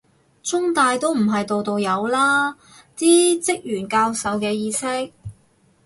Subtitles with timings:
[0.41, 2.57] 中大都唔係度度有啦，
[2.97, 5.11] 啲職員教授嘅意識